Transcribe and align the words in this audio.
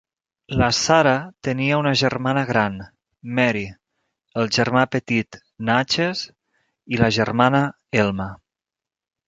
La 0.59 0.67
Sarah 0.75 1.17
tenia 1.47 1.75
una 1.81 1.91
germana 2.01 2.43
gran, 2.51 2.79
Mary, 3.41 3.63
el 4.45 4.51
germà 4.59 4.87
petit 4.97 5.39
Natchez 5.69 6.27
i 6.97 7.03
la 7.05 7.11
germana 7.21 7.65
Elma. 8.05 8.31